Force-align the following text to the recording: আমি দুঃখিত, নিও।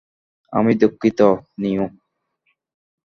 আমি 0.53 0.71
দুঃখিত, 0.75 1.19
নিও। 1.57 1.85